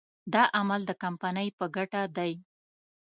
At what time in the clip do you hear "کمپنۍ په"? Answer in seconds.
1.03-1.65